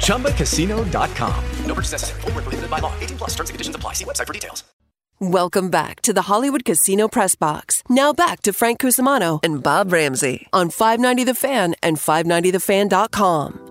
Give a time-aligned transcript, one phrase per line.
[0.00, 1.44] ChumbaCasino.com.
[1.64, 2.20] No purchase necessary.
[2.22, 2.92] Void prohibited by law.
[3.00, 3.30] 18 plus.
[3.30, 3.94] Terms and conditions apply.
[3.94, 4.64] See website for details.
[5.22, 7.82] Welcome back to the Hollywood Casino Press Box.
[7.90, 13.66] Now back to Frank Cusimano and Bob Ramsey on 590 The Fan and 590TheFan.com.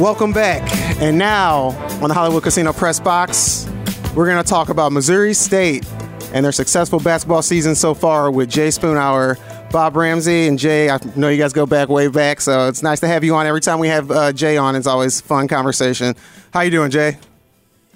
[0.00, 0.62] Welcome back.
[1.02, 3.68] And now on the Hollywood Casino Press Box,
[4.14, 5.84] we're going to talk about Missouri State
[6.32, 9.38] and their successful basketball season so far with Jay Spoonhour,
[9.70, 10.90] Bob Ramsey, and Jay.
[10.90, 13.46] I know you guys go back way back, so it's nice to have you on.
[13.46, 16.14] Every time we have uh, Jay on, it's always fun conversation.
[16.52, 17.18] How you doing, Jay?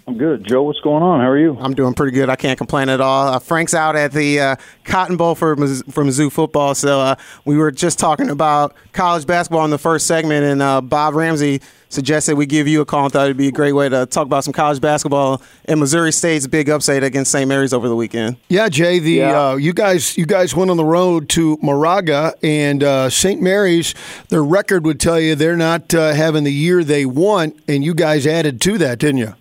[0.06, 0.44] I'm good.
[0.44, 1.20] Joe, what's going on?
[1.20, 1.56] How are you?
[1.58, 2.28] I'm doing pretty good.
[2.28, 3.28] I can't complain at all.
[3.28, 7.14] Uh, Frank's out at the uh, Cotton Bowl for Miz- for Mizzou football, so uh,
[7.46, 11.62] we were just talking about college basketball in the first segment, and uh, Bob Ramsey
[11.88, 14.27] suggested we give you a call and thought it'd be a great way to talk
[14.27, 17.48] about some college basketball and Missouri State's big upset against St.
[17.48, 18.36] Mary's over the weekend.
[18.50, 18.98] Yeah, Jay.
[18.98, 19.41] The Yeah.
[19.50, 23.41] Uh, you guys you guys went on the road to Moraga and uh, St.
[23.41, 23.94] Mary's.
[24.28, 27.94] Their record would tell you they're not uh, having the year they want, and you
[27.94, 29.34] guys added to that, didn't you?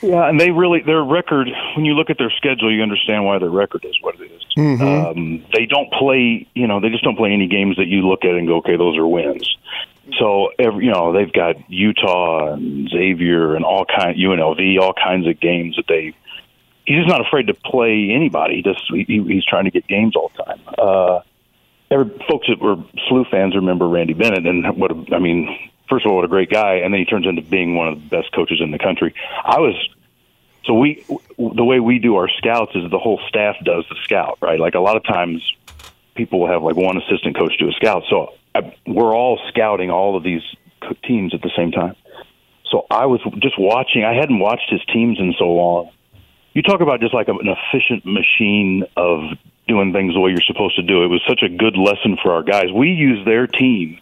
[0.00, 1.48] Yeah, and they really their record.
[1.74, 4.42] When you look at their schedule, you understand why their record is what it is.
[4.58, 6.46] Um, they don't play.
[6.54, 8.76] You know, they just don't play any games that you look at and go, okay,
[8.76, 9.56] those are wins.
[10.18, 15.26] So every, you know, they've got Utah and Xavier and all kind UNLV, all kinds
[15.26, 16.14] of games that they.
[16.86, 18.56] He's just not afraid to play anybody.
[18.56, 20.60] He just he, he's trying to get games all the time.
[20.78, 21.20] Uh,
[21.90, 22.76] every, folks that were
[23.10, 25.70] SLU fans remember Randy Bennett and what a, I mean.
[25.88, 27.94] First of all, what a great guy, and then he turns into being one of
[27.94, 29.14] the best coaches in the country.
[29.42, 29.74] I was
[30.68, 31.02] so we
[31.38, 34.60] the way we do our scouts is the whole staff does the scout, right?
[34.60, 35.42] Like a lot of times,
[36.14, 38.04] people will have like one assistant coach do a scout.
[38.10, 40.42] So I, we're all scouting all of these
[41.04, 41.96] teams at the same time.
[42.70, 44.04] So I was just watching.
[44.04, 45.90] I hadn't watched his teams in so long.
[46.52, 49.20] You talk about just like an efficient machine of
[49.68, 51.02] doing things the way you're supposed to do.
[51.02, 52.66] It was such a good lesson for our guys.
[52.74, 54.00] We used their team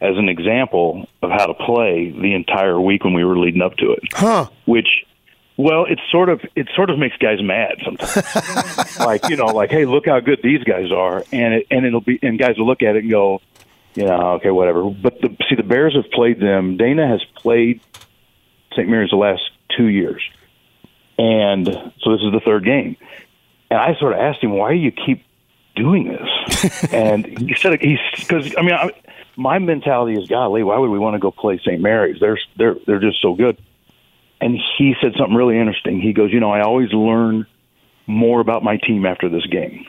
[0.00, 3.76] as an example of how to play the entire week when we were leading up
[3.76, 4.02] to it.
[4.12, 4.48] Huh?
[4.64, 4.88] Which,
[5.58, 8.98] well, it sort of it sort of makes guys mad sometimes.
[9.00, 12.00] like you know, like hey, look how good these guys are, and it, and it'll
[12.00, 13.42] be and guys will look at it and go,
[13.94, 14.88] you know, okay, whatever.
[14.88, 16.76] But the, see, the Bears have played them.
[16.76, 17.80] Dana has played
[18.72, 18.88] St.
[18.88, 19.42] Mary's the last
[19.76, 20.22] two years,
[21.18, 22.96] and so this is the third game.
[23.68, 25.24] And I sort of asked him, why do you keep
[25.74, 26.84] doing this?
[26.92, 28.90] and he said he's because I mean, I,
[29.36, 31.80] my mentality is, golly, why would we want to go play St.
[31.80, 32.20] Mary's?
[32.20, 33.56] They're they're they're just so good.
[34.40, 36.00] And he said something really interesting.
[36.00, 37.46] He goes, you know, I always learn
[38.06, 39.86] more about my team after this game.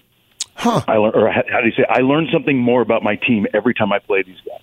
[0.55, 0.81] Huh?
[0.87, 1.85] I learn, or how do you say?
[1.89, 4.59] I learned something more about my team every time I play these guys.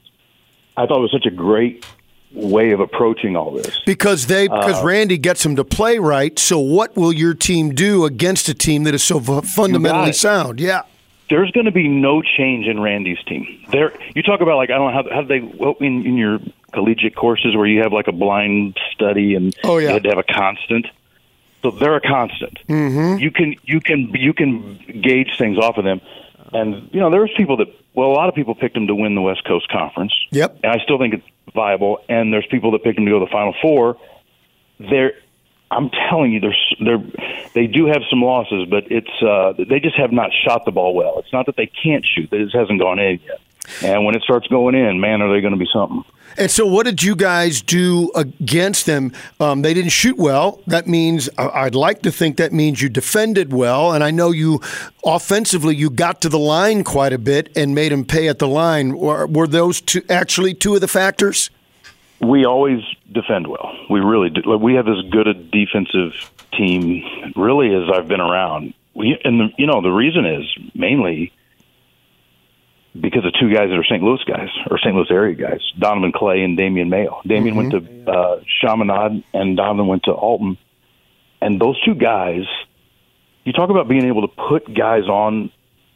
[0.77, 1.87] I thought it was such a great
[2.33, 3.81] way of approaching all this.
[3.87, 6.39] Because they Uh, because Randy gets them to play right.
[6.39, 10.61] So what will your team do against a team that is so fundamentally sound?
[10.61, 10.83] Yeah.
[11.31, 13.65] there's going to be no change in Randy's team.
[13.73, 16.39] There, you talk about like I don't know how how they well, in in your
[16.73, 19.89] collegiate courses where you have like a blind study and Oh, yeah.
[19.89, 20.87] you had to have a constant.
[21.63, 22.59] So they're a constant.
[22.69, 23.19] Mm-hmm.
[23.19, 26.01] You can you can you can gauge things off of them,
[26.53, 29.15] and you know there's people that well a lot of people picked them to win
[29.15, 30.13] the West Coast Conference.
[30.31, 30.59] Yep.
[30.63, 31.99] and I still think it's viable.
[32.09, 33.97] And there's people that picked them to go to the Final Four.
[34.79, 35.15] They're,
[35.71, 37.03] I'm telling you, there's, they're,
[37.55, 40.95] they do have some losses, but it's, uh, they just have not shot the ball
[40.95, 41.19] well.
[41.19, 43.41] It's not that they can't shoot; it just hasn't gone in yet.
[43.83, 46.05] And when it starts going in, man, are they going to be something?
[46.39, 49.13] And so, what did you guys do against them?
[49.41, 50.61] Um, they didn't shoot well.
[50.67, 53.93] That means I'd like to think that means you defended well.
[53.93, 54.61] And I know you
[55.05, 58.49] offensively you got to the line quite a bit and made them pay at the
[58.49, 58.99] line.
[58.99, 61.51] Were, were those two actually two of the factors?
[62.21, 62.81] we always
[63.13, 63.73] defend well.
[63.91, 64.57] We really do.
[64.59, 66.13] We have as good a defensive
[66.53, 67.05] team,
[67.37, 68.75] really, as I've been around.
[68.95, 70.45] We and the, you know the reason is
[70.75, 71.33] mainly
[73.01, 74.03] because of two guys that are St.
[74.03, 74.95] Louis guys or St.
[74.95, 77.21] Louis area guys, Donovan Clay and Damian Mayo.
[77.27, 80.59] Damian went to uh, Chaminade and Donovan went to Alton.
[81.41, 82.45] And those two guys,
[83.45, 85.51] you talk about being able to put guys on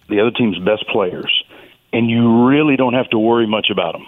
[0.09, 1.33] the other team's best players,
[1.93, 4.07] and you really don't have to worry much about them.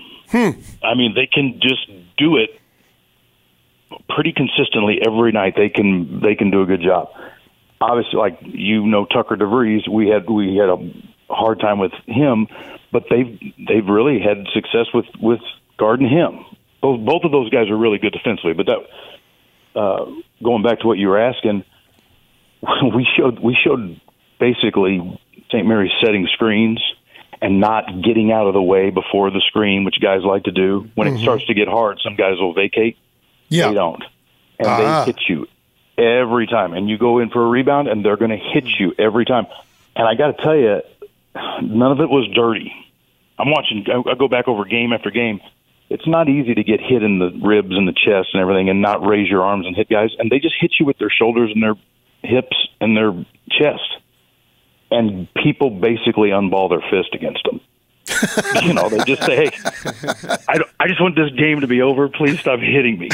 [0.83, 1.87] I mean, they can just
[2.19, 2.51] do it
[4.09, 5.55] pretty consistently every night.
[5.57, 7.09] They can they can do a good job.
[7.81, 10.79] Obviously, like you know, Tucker DeVries, we had we had a
[11.33, 12.47] hard time with him,
[12.93, 15.41] but they've they've really had success with with
[15.79, 16.45] guarding him.
[16.81, 18.53] Both both of those guys are really good defensively.
[18.53, 18.79] But that
[19.81, 20.05] uh,
[20.43, 21.65] going back to what you were asking,
[22.95, 24.01] we showed we showed
[24.39, 25.19] basically
[25.51, 25.67] St.
[25.67, 26.81] Mary's setting screens
[27.41, 30.89] and not getting out of the way before the screen, which guys like to do.
[30.95, 32.97] When it starts to get hard, some guys will vacate.
[33.49, 33.69] Yeah.
[33.69, 34.03] They don't.
[34.59, 35.05] And Ah.
[35.05, 35.49] they hit you
[35.99, 36.73] every time.
[36.73, 39.47] And you go in for a rebound, and they're going to hit you every time.
[39.97, 40.83] And I got to tell you,
[41.63, 42.73] none of it was dirty.
[43.39, 45.41] I'm watching, I go back over game after game.
[45.91, 48.81] It's not easy to get hit in the ribs and the chest and everything and
[48.81, 50.11] not raise your arms and hit guys.
[50.19, 51.75] And they just hit you with their shoulders and their
[52.23, 53.13] hips and their
[53.51, 53.83] chest.
[54.91, 57.61] And people basically unball their fist against them.
[58.65, 59.51] you know, they just say, "Hey,
[60.49, 62.09] I, I just want this game to be over.
[62.09, 63.09] Please stop hitting me."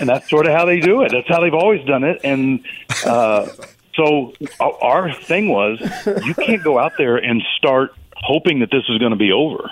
[0.00, 1.12] And that's sort of how they do it.
[1.12, 2.20] That's how they've always done it.
[2.24, 2.60] And
[3.06, 3.46] uh,
[3.94, 5.78] so our- our thing was,
[6.26, 9.70] you can't go out there and start hoping that this is going to be over.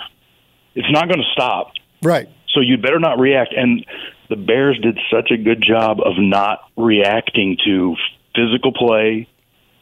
[0.75, 1.71] It's not going to stop.
[2.01, 2.29] Right.
[2.53, 3.53] So you better not react.
[3.55, 3.85] And
[4.29, 7.95] the Bears did such a good job of not reacting to
[8.35, 9.27] physical play.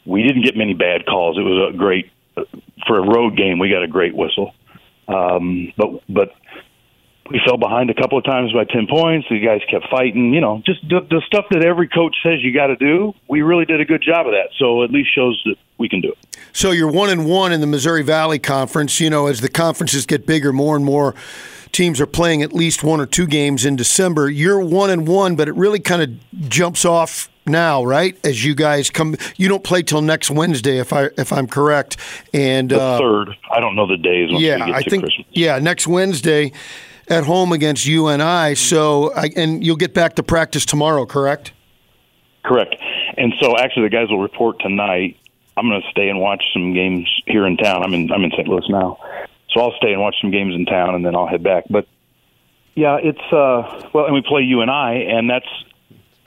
[0.06, 1.38] We didn't get many bad calls.
[1.38, 2.12] It was a great
[2.88, 3.60] for a road game.
[3.60, 4.54] We got a great whistle,
[5.08, 6.30] um, but but
[7.32, 9.28] we fell behind a couple of times by ten points.
[9.30, 10.34] The guys kept fighting.
[10.34, 13.14] You know, just the, the stuff that every coach says you got to do.
[13.28, 14.50] We really did a good job of that.
[14.60, 16.35] So at least shows that we can do it.
[16.56, 19.02] So you're one and one in the Missouri Valley Conference.
[19.02, 21.14] You know, as the conferences get bigger, more and more
[21.74, 24.30] teams are playing at least one or two games in December.
[24.30, 28.18] You're one and one, but it really kind of jumps off now, right?
[28.26, 31.98] As you guys come, you don't play till next Wednesday, if I if I'm correct.
[32.34, 34.30] And The uh, third, I don't know the days.
[34.32, 35.28] Yeah, I think Christmas.
[35.32, 36.54] yeah, next Wednesday
[37.10, 38.56] at home against UNI.
[38.56, 41.52] So I, and you'll get back to practice tomorrow, correct?
[42.46, 42.78] Correct.
[43.18, 45.18] And so actually, the guys will report tonight.
[45.58, 47.84] I'm going to stay and watch some games here in town.
[47.84, 48.48] I'm in I'm in St.
[48.48, 48.98] Louis now,
[49.52, 51.66] so I'll stay and watch some games in town, and then I'll head back.
[51.70, 51.88] But
[52.76, 55.48] yeah, it's uh well, and we play UNI and that's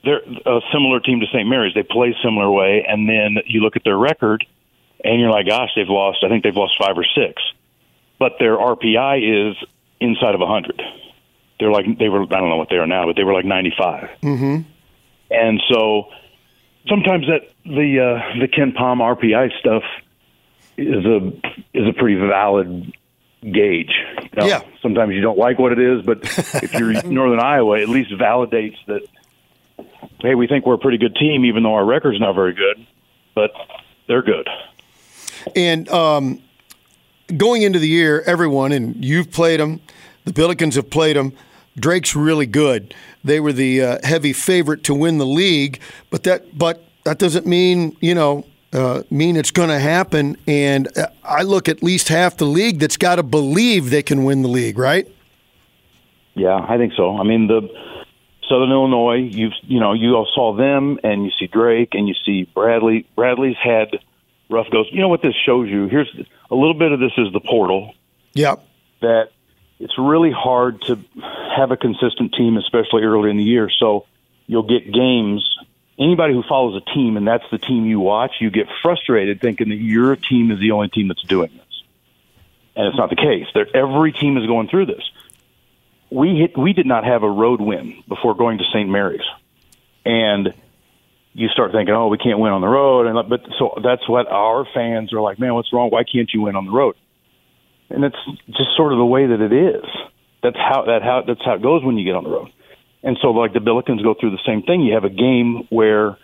[0.04, 1.46] they're a similar team to St.
[1.46, 1.74] Mary's.
[1.74, 4.46] They play similar way, and then you look at their record,
[5.04, 6.24] and you're like, gosh, they've lost.
[6.24, 7.42] I think they've lost five or six,
[8.18, 9.56] but their RPI is
[10.00, 10.80] inside of a 100.
[11.58, 12.22] They're like they were.
[12.22, 14.08] I don't know what they are now, but they were like 95.
[14.22, 14.70] Mm-hmm.
[15.30, 16.08] And so
[16.88, 19.82] sometimes that the uh, the KenPom RPI stuff
[20.76, 21.28] is a
[21.74, 22.92] is a pretty valid
[23.42, 23.92] gauge.
[24.36, 24.46] Know?
[24.46, 24.62] Yeah.
[24.82, 26.18] Sometimes you don't like what it is, but
[26.62, 29.02] if you're Northern Iowa, at least validates that.
[30.20, 32.84] Hey, we think we're a pretty good team, even though our record's not very good,
[33.36, 33.52] but
[34.08, 34.48] they're good.
[35.54, 36.42] And um,
[37.36, 39.80] going into the year, everyone, and you've played them,
[40.24, 41.32] the Billikens have played them.
[41.78, 42.94] Drake's really good.
[43.24, 45.80] They were the uh, heavy favorite to win the league,
[46.10, 50.36] but that but that doesn't mean you know uh, mean it's going to happen.
[50.46, 54.24] And uh, I look at least half the league that's got to believe they can
[54.24, 55.06] win the league, right?
[56.34, 57.16] Yeah, I think so.
[57.16, 57.62] I mean, the
[58.48, 62.14] Southern Illinois, you've you know, you all saw them, and you see Drake, and you
[62.24, 63.06] see Bradley.
[63.16, 63.98] Bradley's had
[64.48, 64.86] rough goes.
[64.92, 65.88] You know what this shows you?
[65.88, 66.08] Here's
[66.50, 67.92] a little bit of this is the portal
[68.34, 68.54] Yeah.
[69.02, 69.30] that
[69.80, 70.98] it's really hard to
[71.56, 73.70] have a consistent team, especially early in the year.
[73.70, 74.06] So
[74.46, 75.44] you'll get games.
[75.98, 79.68] Anybody who follows a team and that's the team you watch, you get frustrated thinking
[79.68, 81.82] that your team is the only team that's doing this,
[82.76, 83.46] and it's not the case.
[83.54, 85.02] There, every team is going through this.
[86.10, 88.88] We hit, we did not have a road win before going to St.
[88.88, 89.26] Mary's,
[90.04, 90.54] and
[91.34, 94.26] you start thinking, oh, we can't win on the road, and but so that's what
[94.28, 95.38] our fans are like.
[95.38, 95.90] Man, what's wrong?
[95.90, 96.96] Why can't you win on the road?
[97.90, 98.16] And it's
[98.48, 99.84] just sort of the way that it is.
[100.42, 102.52] That's how that how that's how it goes when you get on the road.
[103.02, 104.82] And so, like the Billikens go through the same thing.
[104.82, 106.18] You have a game where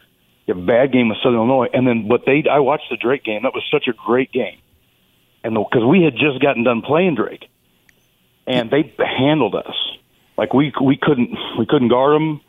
[0.47, 2.97] you have a bad game with Southern Illinois, and then what they I watched the
[2.97, 3.43] Drake game.
[3.43, 4.59] That was such a great game,
[5.43, 7.49] and because we had just gotten done playing Drake,
[8.47, 9.75] and they handled us
[10.37, 12.41] like we we couldn't we couldn't guard them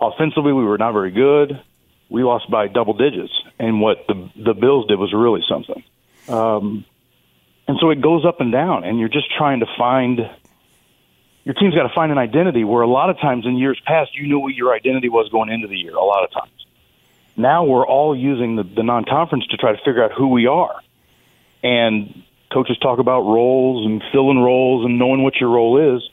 [0.00, 0.52] offensively.
[0.52, 1.60] We were not very good.
[2.08, 5.82] We lost by double digits, and what the the Bills did was really something.
[6.28, 6.84] Um,
[7.68, 10.20] and so it goes up and down, and you're just trying to find
[11.44, 12.64] your team's got to find an identity.
[12.64, 15.50] Where a lot of times in years past, you knew what your identity was going
[15.50, 15.94] into the year.
[15.94, 16.66] A lot of times,
[17.36, 20.80] now we're all using the, the non-conference to try to figure out who we are.
[21.62, 26.08] And coaches talk about roles and filling roles and knowing what your role is.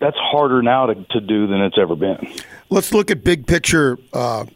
[0.00, 2.32] That's harder now to, to do than it's ever been.
[2.70, 4.46] Let's look at big picture uh,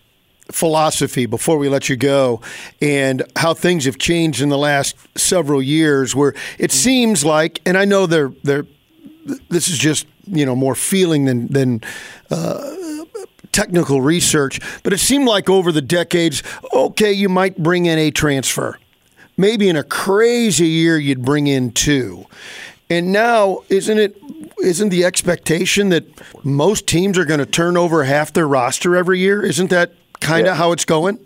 [0.50, 2.41] philosophy before we let you go
[2.81, 7.76] and how things have changed in the last several years where it seems like and
[7.76, 8.67] I know they're they're
[9.49, 11.81] this is just you know more feeling than than
[12.31, 12.75] uh,
[13.50, 18.11] technical research but it seemed like over the decades okay you might bring in a
[18.11, 18.79] transfer.
[19.37, 22.25] Maybe in a crazy year you'd bring in two.
[22.88, 24.17] And now isn't it
[24.62, 26.07] isn't the expectation that
[26.45, 29.45] most teams are going to turn over half their roster every year?
[29.45, 30.54] Isn't that kind of Yeah.
[30.54, 31.18] how it's going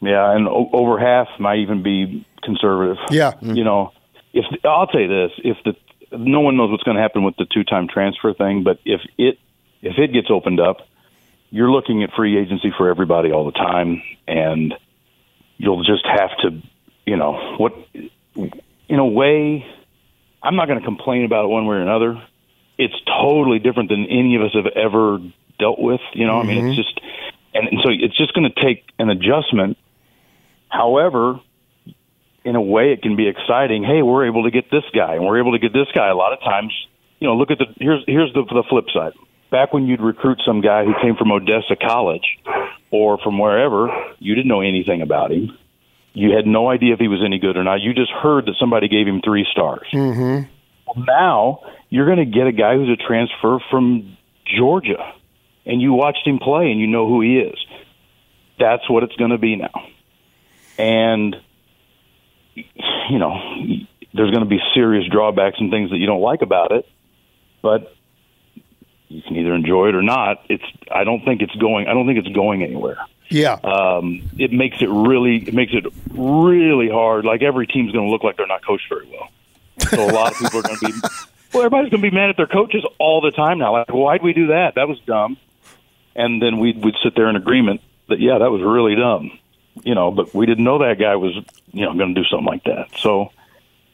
[0.00, 2.98] Yeah, and o- over half might even be conservative.
[3.10, 3.32] Yeah.
[3.40, 3.92] you know,
[4.32, 5.76] if I'll tell you this, if the
[6.16, 9.38] no one knows what's going to happen with the two-time transfer thing, but if it
[9.80, 10.86] if it gets opened up,
[11.50, 14.74] you're looking at free agency for everybody all the time, and
[15.56, 16.62] you'll just have to,
[17.06, 17.74] you know, what
[18.34, 19.64] in a way,
[20.42, 22.22] I'm not going to complain about it one way or another.
[22.78, 25.18] It's totally different than any of us have ever
[25.58, 26.00] dealt with.
[26.14, 26.82] You know, I mean, it's mm-hmm.
[26.82, 27.00] just,
[27.54, 29.76] and, and so it's just going to take an adjustment.
[30.68, 31.40] However,
[32.44, 33.84] in a way, it can be exciting.
[33.84, 36.08] Hey, we're able to get this guy, and we're able to get this guy.
[36.08, 36.72] A lot of times,
[37.20, 39.12] you know, look at the here's here's the the flip side.
[39.50, 42.24] Back when you'd recruit some guy who came from Odessa College
[42.90, 45.58] or from wherever, you didn't know anything about him.
[46.14, 47.80] You had no idea if he was any good or not.
[47.80, 49.86] You just heard that somebody gave him three stars.
[49.92, 50.48] mm-hmm.
[50.86, 54.16] Well, now you're going to get a guy who's a transfer from
[54.46, 55.14] Georgia,
[55.64, 57.58] and you watched him play, and you know who he is.
[58.58, 59.86] That's what it's going to be now,
[60.78, 61.36] and
[62.54, 63.38] you know
[64.14, 66.86] there's going to be serious drawbacks and things that you don't like about it,
[67.62, 67.94] but
[69.08, 70.44] you can either enjoy it or not.
[70.48, 71.86] It's I don't think it's going.
[71.88, 72.98] I don't think it's going anywhere
[73.32, 77.24] yeah um, it makes it really it makes it really hard.
[77.24, 79.30] Like every team's going to look like they're not coached very well.
[79.88, 80.92] So a lot of people are going to be
[81.52, 81.62] well.
[81.64, 83.72] Everybody's going to be mad at their coaches all the time now.
[83.72, 84.74] Like, why'd we do that?
[84.74, 85.38] That was dumb.
[86.14, 89.38] And then we'd we'd sit there in agreement that yeah, that was really dumb.
[89.82, 91.34] You know, but we didn't know that guy was
[91.72, 92.88] you know going to do something like that.
[92.98, 93.32] So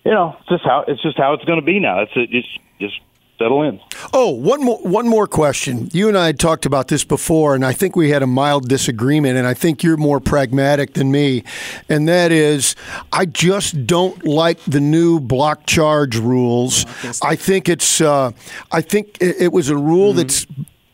[0.05, 2.01] you know, it's just how it's just how it's going to be now.
[2.01, 3.01] It's it, just just
[3.39, 3.81] settle in.
[4.13, 5.89] Oh, one more one more question.
[5.93, 8.69] You and I had talked about this before, and I think we had a mild
[8.69, 9.37] disagreement.
[9.37, 11.45] And I think you're more pragmatic than me,
[11.89, 12.75] and that is,
[13.13, 16.85] I just don't like the new block charge rules.
[17.23, 18.33] I think it's, uh,
[18.73, 20.47] I think it, it was a rule that's.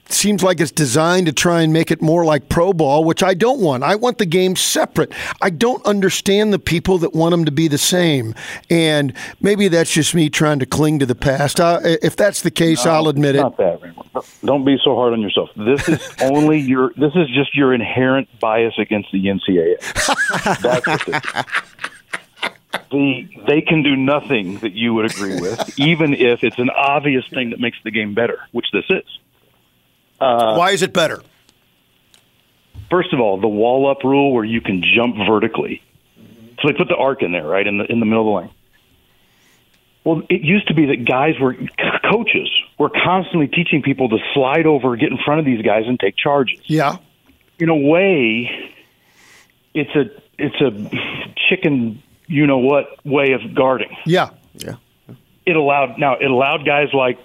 [0.09, 3.35] Seems like it's designed to try and make it more like pro ball, which I
[3.35, 3.83] don't want.
[3.83, 5.13] I want the game separate.
[5.41, 8.35] I don't understand the people that want them to be the same,
[8.69, 11.59] and maybe that's just me trying to cling to the past.
[11.59, 13.41] Uh, if that's the case, I'll admit it.
[13.41, 13.81] Not that.
[13.83, 14.09] Raymond.
[14.45, 15.51] Don't be so hard on yourself.
[15.57, 16.93] This is only your.
[16.97, 20.61] This is just your inherent bias against the NCAA.
[20.61, 21.45] That's what this.
[22.91, 27.25] The, they can do nothing that you would agree with, even if it's an obvious
[27.29, 29.05] thing that makes the game better, which this is.
[30.25, 31.23] Uh, Why is it better?
[32.91, 35.83] First of all, the wall up rule where you can jump vertically.
[36.63, 38.47] So they put the arc in there, right in the in the middle of the
[38.47, 38.57] lane.
[40.05, 41.55] Well, it used to be that guys were
[42.11, 45.99] coaches were constantly teaching people to slide over, get in front of these guys, and
[45.99, 46.61] take charges.
[46.67, 46.97] Yeah.
[47.59, 48.51] In a way,
[49.73, 50.71] it's a it's a
[51.49, 53.97] chicken, you know what way of guarding.
[54.05, 54.31] Yeah.
[54.55, 54.77] Yeah.
[55.47, 57.19] It allowed now it allowed guys like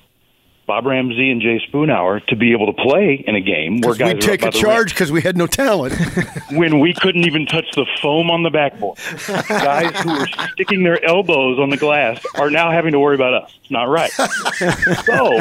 [0.70, 4.14] Bob Ramsey and Jay Spoonhour to be able to play in a game where guys
[4.14, 5.96] we take a by the rim charge because we had no talent.
[6.52, 9.00] when we couldn't even touch the foam on the backboard.
[9.48, 13.34] Guys who were sticking their elbows on the glass are now having to worry about
[13.34, 13.52] us.
[13.64, 14.12] It's not right.
[15.06, 15.40] so,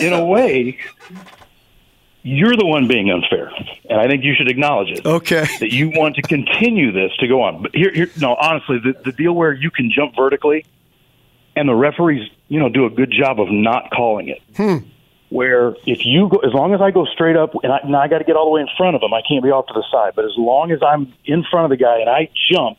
[0.00, 0.80] in a way,
[2.24, 3.52] you're the one being unfair,
[3.88, 5.06] and I think you should acknowledge it.
[5.06, 5.46] Okay.
[5.60, 7.62] That you want to continue this to go on.
[7.62, 10.66] But here, here no, honestly, the, the deal where you can jump vertically,
[11.56, 14.86] and the referees, you know, do a good job of not calling it Hmm.
[15.30, 18.08] where if you go, as long as I go straight up, and I, now I
[18.08, 19.72] got to get all the way in front of him, I can't be off to
[19.74, 20.12] the side.
[20.14, 22.78] But as long as I'm in front of the guy and I jump,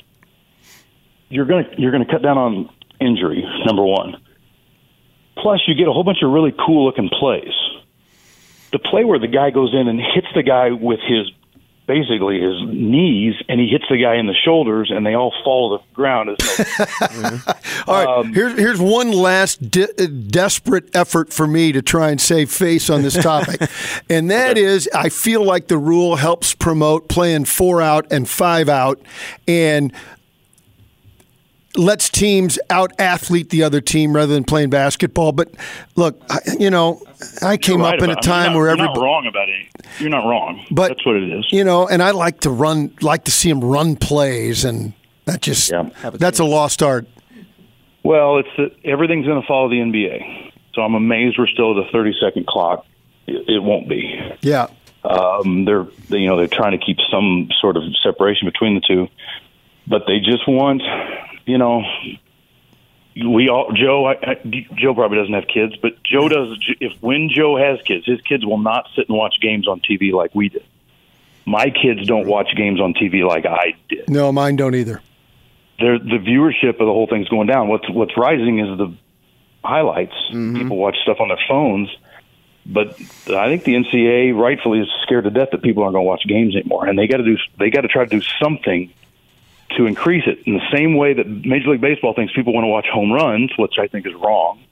[1.30, 2.70] you're gonna you're gonna cut down on
[3.02, 3.44] injury.
[3.66, 4.16] Number one.
[5.36, 7.54] Plus, you get a whole bunch of really cool looking plays.
[8.72, 11.30] The play where the guy goes in and hits the guy with his
[11.88, 15.78] basically his knees, and he hits the guy in the shoulders, and they all fall
[15.78, 16.30] to the ground.
[16.30, 16.60] Is
[17.22, 17.40] no,
[17.88, 18.08] All right.
[18.08, 22.52] Um, here's here's one last de- uh, desperate effort for me to try and save
[22.52, 23.62] face on this topic,
[24.10, 28.70] and that is I feel like the rule helps promote playing four out and five
[28.70, 29.02] out,
[29.48, 29.92] and
[31.78, 35.32] lets teams out athlete the other team rather than playing basketball.
[35.32, 35.50] But
[35.96, 37.02] look, I, you know,
[37.42, 39.00] I came You're up in a about- I mean, time you're not, where you're everybody.
[39.00, 39.66] not wrong about it.
[40.00, 40.66] You're not wrong.
[40.72, 41.46] But that's what it is.
[41.52, 44.94] You know, and I like to run, like to see him run plays, and
[45.26, 45.90] That just Yeah.
[46.14, 47.06] that's a lost art.
[48.04, 50.52] Well, it's that everything's going to follow the NBA.
[50.74, 52.86] So I'm amazed we're still at a 30 second clock.
[53.26, 54.18] It, it won't be.
[54.42, 54.68] Yeah.
[55.04, 58.82] Um, they're they, you know they're trying to keep some sort of separation between the
[58.82, 59.08] two,
[59.86, 60.82] but they just want
[61.48, 61.84] you know
[63.26, 64.36] we all Joe I, I,
[64.76, 66.58] Joe probably doesn't have kids, but Joe does.
[66.80, 70.12] If when Joe has kids, his kids will not sit and watch games on TV
[70.12, 70.66] like we did.
[71.46, 74.10] My kids don't watch games on TV like I did.
[74.10, 75.02] No, mine don't either.
[75.80, 77.70] They're, the viewership of the whole thing's going down.
[77.70, 78.94] What's what's rising is the
[79.64, 80.16] highlights.
[80.30, 80.58] Mm-hmm.
[80.58, 81.90] People watch stuff on their phones,
[82.66, 82.90] but
[83.30, 86.24] I think the NCAA rightfully is scared to death that people aren't going to watch
[86.28, 88.94] games anymore, and they got to do they got to try to do something
[89.76, 92.70] to increase it in the same way that Major League Baseball thinks people want to
[92.70, 94.64] watch home runs, which I think is wrong.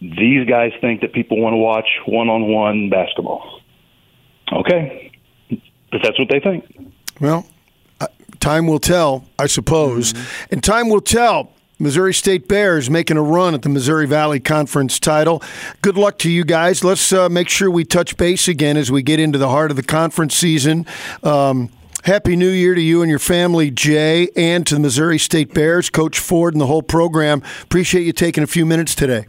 [0.00, 3.60] These guys think that people want to watch one-on-one basketball.
[4.52, 5.12] Okay,
[5.50, 6.64] if that's what they think.
[7.20, 7.46] Well,
[8.00, 8.06] uh,
[8.40, 10.14] time will tell, I suppose.
[10.50, 11.52] And time will tell.
[11.78, 15.42] Missouri State Bears making a run at the Missouri Valley Conference title.
[15.80, 16.84] Good luck to you guys.
[16.84, 19.78] Let's uh, make sure we touch base again as we get into the heart of
[19.78, 20.84] the conference season.
[21.22, 21.70] Um,
[22.04, 25.90] Happy New Year to you and your family, Jay, and to the Missouri State Bears,
[25.90, 27.42] Coach Ford, and the whole program.
[27.62, 29.26] Appreciate you taking a few minutes today.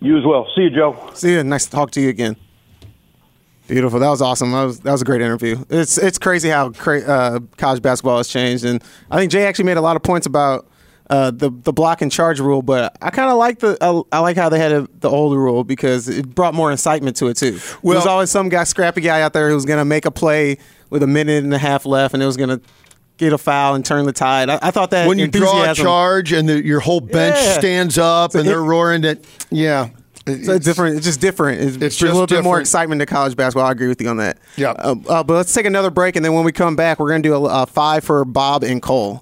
[0.00, 0.46] You as well.
[0.54, 1.10] See you, Joe.
[1.14, 1.44] See you.
[1.44, 2.36] Nice to talk to you again.
[3.66, 4.00] Beautiful.
[4.00, 4.50] That was awesome.
[4.52, 5.64] That was that was a great interview.
[5.70, 9.66] It's it's crazy how cra- uh, college basketball has changed, and I think Jay actually
[9.66, 10.66] made a lot of points about
[11.08, 12.62] uh, the the block and charge rule.
[12.62, 15.38] But I kind of like the I, I like how they had a, the older
[15.38, 17.60] rule because it brought more incitement to it too.
[17.82, 20.58] Well, There's always some guy, scrappy guy out there who's going to make a play
[20.90, 22.60] with a minute and a half left, and it was going to
[23.16, 24.48] get a foul and turn the tide.
[24.50, 27.58] I, I thought that when you draw a charge and the, your whole bench Yeah.
[27.58, 29.90] stands up and it- they're roaring that, yeah.
[30.26, 30.96] So it's different.
[30.96, 31.60] It's just different.
[31.60, 33.66] It's, It's it's a little bit more excitement to college basketball.
[33.66, 34.38] I agree with you on that.
[34.56, 34.72] Yeah.
[34.72, 37.22] Uh, uh, but let's take another break, and then when we come back, we're going
[37.22, 39.18] to do a, a five for Bob and Cole.